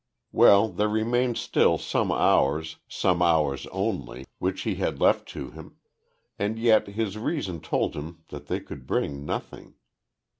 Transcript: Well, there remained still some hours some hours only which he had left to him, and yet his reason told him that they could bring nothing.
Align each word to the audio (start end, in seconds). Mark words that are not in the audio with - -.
Well, 0.31 0.67
there 0.69 0.89
remained 0.89 1.37
still 1.37 1.77
some 1.77 2.11
hours 2.11 2.77
some 2.87 3.21
hours 3.21 3.67
only 3.67 4.25
which 4.39 4.61
he 4.63 4.73
had 4.77 4.99
left 4.99 5.27
to 5.27 5.51
him, 5.51 5.75
and 6.39 6.57
yet 6.57 6.87
his 6.87 7.19
reason 7.19 7.59
told 7.59 7.93
him 7.93 8.23
that 8.29 8.47
they 8.47 8.61
could 8.61 8.87
bring 8.87 9.27
nothing. 9.27 9.75